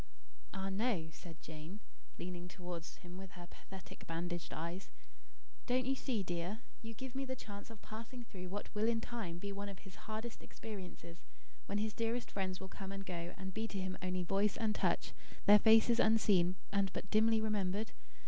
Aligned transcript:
"Ah, 0.51 0.69
no," 0.69 1.09
said 1.11 1.39
Jane, 1.43 1.79
leaning 2.17 2.47
towards 2.47 2.95
him 2.95 3.19
with 3.19 3.33
her 3.33 3.45
pathetic 3.45 4.07
bandaged 4.07 4.51
eyes. 4.51 4.89
"Don't 5.67 5.85
you 5.85 5.93
see, 5.93 6.23
dear, 6.23 6.61
you 6.81 6.95
give 6.95 7.13
me 7.13 7.23
the 7.23 7.35
chance 7.35 7.69
of 7.69 7.83
passing 7.83 8.23
through 8.23 8.49
what 8.49 8.73
will 8.73 8.87
in 8.87 8.99
time 8.99 9.37
be 9.37 9.51
one 9.51 9.69
of 9.69 9.77
his 9.85 9.93
hardest 10.09 10.41
experiences, 10.41 11.21
when 11.67 11.77
his 11.77 11.93
dearest 11.93 12.31
friends 12.31 12.59
will 12.59 12.67
come 12.67 12.91
and 12.91 13.05
go, 13.05 13.35
and 13.37 13.53
be 13.53 13.67
to 13.67 13.79
him 13.79 13.95
only 14.01 14.23
voice 14.23 14.57
and 14.57 14.73
touch; 14.73 15.13
their 15.45 15.59
faces 15.59 15.99
unseen 15.99 16.55
and 16.73 16.91
but 16.93 17.11
dimly 17.11 17.39
remembered? 17.39 17.91